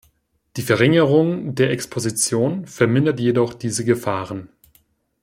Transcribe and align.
Die 0.57 0.63
Verringerung 0.63 1.53
der 1.53 1.69
Exposition 1.69 2.65
vermindert 2.65 3.19
jedoch 3.19 3.53
diese 3.53 3.85
Gefahren. 3.85 4.49